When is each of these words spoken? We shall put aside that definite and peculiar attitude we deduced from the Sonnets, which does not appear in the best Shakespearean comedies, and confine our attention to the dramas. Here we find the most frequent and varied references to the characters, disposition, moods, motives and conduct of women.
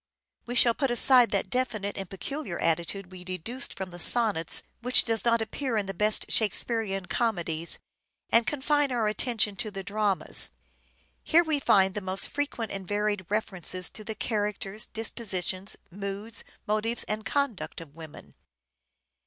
We 0.47 0.55
shall 0.55 0.73
put 0.73 0.89
aside 0.89 1.29
that 1.29 1.51
definite 1.51 1.95
and 1.95 2.09
peculiar 2.09 2.57
attitude 2.57 3.11
we 3.11 3.23
deduced 3.23 3.77
from 3.77 3.91
the 3.91 3.99
Sonnets, 3.99 4.63
which 4.81 5.03
does 5.03 5.23
not 5.23 5.43
appear 5.43 5.77
in 5.77 5.85
the 5.85 5.93
best 5.93 6.25
Shakespearean 6.31 7.05
comedies, 7.05 7.77
and 8.31 8.47
confine 8.47 8.91
our 8.91 9.07
attention 9.07 9.55
to 9.57 9.69
the 9.69 9.83
dramas. 9.83 10.49
Here 11.23 11.43
we 11.43 11.59
find 11.59 11.93
the 11.93 12.01
most 12.01 12.29
frequent 12.29 12.71
and 12.71 12.87
varied 12.87 13.27
references 13.29 13.91
to 13.91 14.03
the 14.03 14.15
characters, 14.15 14.87
disposition, 14.87 15.67
moods, 15.91 16.43
motives 16.65 17.03
and 17.03 17.23
conduct 17.23 17.79
of 17.79 17.93
women. 17.93 18.33